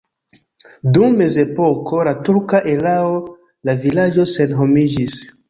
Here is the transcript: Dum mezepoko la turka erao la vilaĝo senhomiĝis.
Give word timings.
Dum 0.95 1.13
mezepoko 1.19 1.99
la 2.07 2.13
turka 2.29 2.63
erao 2.73 3.13
la 3.71 3.77
vilaĝo 3.85 4.27
senhomiĝis. 4.35 5.21